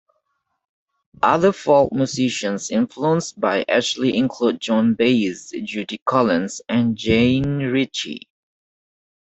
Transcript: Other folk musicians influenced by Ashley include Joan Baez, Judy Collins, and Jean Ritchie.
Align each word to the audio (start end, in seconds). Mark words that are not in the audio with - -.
Other 1.21 1.51
folk 1.51 1.93
musicians 1.93 2.71
influenced 2.71 3.39
by 3.39 3.63
Ashley 3.69 4.17
include 4.17 4.59
Joan 4.59 4.95
Baez, 4.95 5.53
Judy 5.63 5.99
Collins, 6.05 6.59
and 6.67 6.95
Jean 6.97 7.59
Ritchie. 7.59 8.27